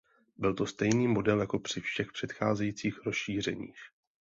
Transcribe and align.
Byl 0.37 0.53
to 0.53 0.65
stejný 0.65 1.07
model 1.07 1.39
jako 1.41 1.59
při 1.59 1.81
všech 1.81 2.11
předcházejících 2.11 3.05
rozšířeních. 3.05 3.77